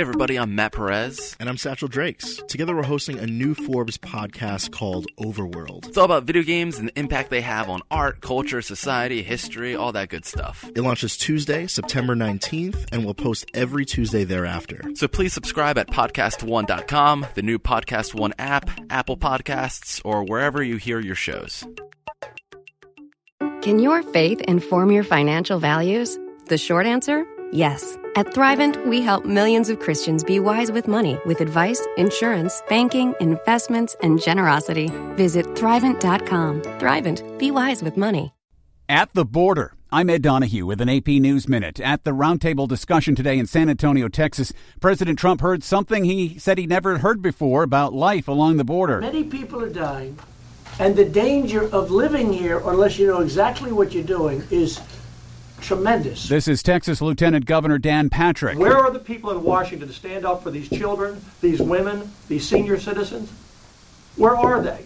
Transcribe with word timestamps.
Hey, 0.00 0.04
everybody, 0.04 0.38
I'm 0.38 0.54
Matt 0.54 0.72
Perez. 0.72 1.36
And 1.38 1.46
I'm 1.46 1.58
Satchel 1.58 1.86
Drakes. 1.86 2.36
Together, 2.48 2.74
we're 2.74 2.84
hosting 2.84 3.18
a 3.18 3.26
new 3.26 3.52
Forbes 3.52 3.98
podcast 3.98 4.72
called 4.72 5.06
Overworld. 5.18 5.88
It's 5.88 5.98
all 5.98 6.06
about 6.06 6.22
video 6.24 6.42
games 6.42 6.78
and 6.78 6.88
the 6.88 6.98
impact 6.98 7.28
they 7.28 7.42
have 7.42 7.68
on 7.68 7.82
art, 7.90 8.22
culture, 8.22 8.62
society, 8.62 9.22
history, 9.22 9.76
all 9.76 9.92
that 9.92 10.08
good 10.08 10.24
stuff. 10.24 10.64
It 10.74 10.80
launches 10.80 11.18
Tuesday, 11.18 11.66
September 11.66 12.16
19th, 12.16 12.88
and 12.92 13.04
we'll 13.04 13.12
post 13.12 13.44
every 13.52 13.84
Tuesday 13.84 14.24
thereafter. 14.24 14.80
So 14.94 15.06
please 15.06 15.34
subscribe 15.34 15.76
at 15.76 15.88
podcast1.com, 15.88 17.26
the 17.34 17.42
new 17.42 17.58
Podcast 17.58 18.14
One 18.14 18.32
app, 18.38 18.70
Apple 18.88 19.18
Podcasts, 19.18 20.00
or 20.02 20.24
wherever 20.24 20.62
you 20.62 20.78
hear 20.78 20.98
your 20.98 21.14
shows. 21.14 21.62
Can 23.60 23.78
your 23.78 24.02
faith 24.02 24.40
inform 24.48 24.92
your 24.92 25.04
financial 25.04 25.58
values? 25.58 26.18
The 26.46 26.56
short 26.56 26.86
answer 26.86 27.26
yes. 27.52 27.98
At 28.16 28.26
Thrivent, 28.34 28.84
we 28.88 29.02
help 29.02 29.24
millions 29.24 29.68
of 29.68 29.78
Christians 29.78 30.24
be 30.24 30.40
wise 30.40 30.72
with 30.72 30.88
money 30.88 31.20
with 31.24 31.40
advice, 31.40 31.86
insurance, 31.96 32.60
banking, 32.68 33.14
investments, 33.20 33.94
and 34.02 34.20
generosity. 34.20 34.90
Visit 35.14 35.46
Thrivent.com. 35.54 36.62
Thrivent, 36.62 37.38
be 37.38 37.52
wise 37.52 37.84
with 37.84 37.96
money. 37.96 38.34
At 38.88 39.14
the 39.14 39.24
border. 39.24 39.74
I'm 39.92 40.10
Ed 40.10 40.22
Donahue 40.22 40.66
with 40.66 40.80
an 40.80 40.88
AP 40.88 41.06
News 41.06 41.48
Minute. 41.48 41.78
At 41.78 42.02
the 42.02 42.10
roundtable 42.10 42.66
discussion 42.66 43.14
today 43.14 43.38
in 43.38 43.46
San 43.46 43.68
Antonio, 43.68 44.08
Texas, 44.08 44.52
President 44.80 45.16
Trump 45.16 45.40
heard 45.40 45.62
something 45.62 46.04
he 46.04 46.36
said 46.36 46.58
he 46.58 46.66
never 46.66 46.98
heard 46.98 47.22
before 47.22 47.62
about 47.62 47.92
life 47.92 48.26
along 48.26 48.56
the 48.56 48.64
border. 48.64 49.00
Many 49.00 49.22
people 49.22 49.62
are 49.62 49.70
dying, 49.70 50.18
and 50.80 50.96
the 50.96 51.04
danger 51.04 51.72
of 51.72 51.92
living 51.92 52.32
here, 52.32 52.60
unless 52.64 52.98
you 52.98 53.06
know 53.06 53.20
exactly 53.20 53.70
what 53.70 53.92
you're 53.92 54.02
doing, 54.02 54.42
is 54.50 54.80
tremendous. 55.60 56.28
This 56.28 56.48
is 56.48 56.62
Texas 56.62 57.00
Lieutenant 57.00 57.44
Governor 57.46 57.78
Dan 57.78 58.10
Patrick. 58.10 58.58
Where 58.58 58.76
are 58.76 58.90
the 58.90 58.98
people 58.98 59.30
in 59.30 59.42
Washington 59.42 59.88
to 59.88 59.94
stand 59.94 60.24
up 60.24 60.42
for 60.42 60.50
these 60.50 60.68
children, 60.68 61.20
these 61.40 61.60
women, 61.60 62.10
these 62.28 62.48
senior 62.48 62.78
citizens? 62.78 63.30
Where 64.16 64.36
are 64.36 64.60
they? 64.60 64.84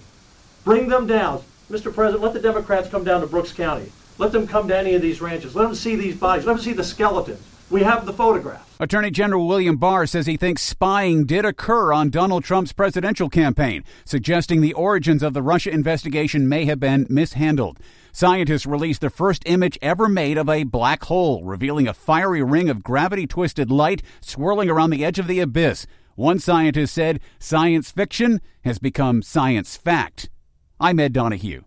Bring 0.65 0.89
them 0.89 1.07
down. 1.07 1.43
Mr. 1.71 1.93
President, 1.93 2.23
let 2.23 2.33
the 2.35 2.41
Democrats 2.41 2.89
come 2.89 3.05
down 3.05 3.21
to 3.21 3.27
Brooks 3.27 3.53
County. 3.53 3.91
Let 4.19 4.33
them 4.33 4.47
come 4.47 4.69
to 4.69 4.77
any 4.77 4.95
of 4.95 5.03
these 5.03 5.21
ranches. 5.21 5.57
Let 5.57 5.65
them 5.65 5.75
see 5.75 5.97
these 5.97 6.17
bodies. 6.17 6.45
Let 6.47 6.55
them 6.55 6.63
see 6.63 6.73
the 6.73 6.85
skeletons. 6.85 7.43
We 7.75 7.83
have 7.83 8.06
the 8.06 8.12
photographs. 8.12 8.70
Attorney 8.78 9.11
General 9.11 9.48
William 9.48 9.78
Barr 9.78 10.06
says 10.06 10.27
he 10.27 10.36
thinks 10.36 10.62
spying 10.62 11.27
did 11.27 11.44
occur 11.44 11.92
on 11.92 12.08
Donald 12.08 12.44
Trump's 12.44 12.72
presidential 12.72 13.28
campaign, 13.28 13.83
suggesting 14.05 14.61
the 14.61 14.75
origins 14.75 15.25
of 15.25 15.34
the 15.34 15.42
Russia 15.42 15.70
investigation 15.72 16.48
may 16.48 16.67
have 16.67 16.78
been 16.78 17.05
mishandled. 17.11 17.80
Scientists 18.12 18.64
released 18.64 19.00
the 19.00 19.11
first 19.11 19.42
image 19.47 19.77
ever 19.83 20.08
made 20.08 20.39
of 20.39 20.48
a 20.48 20.62
black 20.62 21.02
hole, 21.02 21.42
revealing 21.42 21.89
a 21.89 21.95
fiery 21.95 22.45
ring 22.45 22.70
of 22.70 22.84
gravity 22.84 23.27
twisted 23.27 23.72
light 23.72 24.05
swirling 24.20 24.70
around 24.70 24.91
the 24.91 25.05
edge 25.05 25.19
of 25.19 25.27
the 25.27 25.41
abyss. 25.41 25.84
One 26.14 26.39
scientist 26.39 26.95
said 26.95 27.19
science 27.41 27.91
fiction 27.91 28.41
has 28.62 28.78
become 28.78 29.20
science 29.20 29.77
fact. 29.77 30.30
I'm 30.78 31.00
Ed 31.00 31.12
Donahue. 31.12 31.64